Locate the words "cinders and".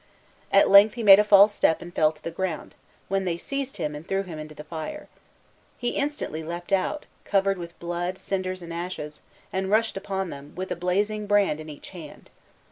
8.17-8.73